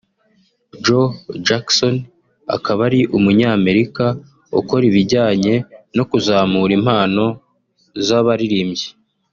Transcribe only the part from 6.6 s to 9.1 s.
impano z’abaririmbyi